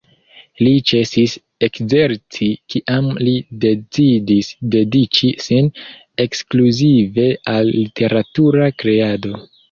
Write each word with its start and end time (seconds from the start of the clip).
Li 0.65 0.69
ĉesis 0.91 1.33
ekzerci 1.65 2.45
kiam 2.73 3.09
li 3.27 3.33
decidis 3.65 4.49
dediĉi 4.75 5.29
sin 5.47 5.69
ekskluzive 6.25 7.27
al 7.53 7.69
literatura 7.75 8.71
kreado. 8.85 9.35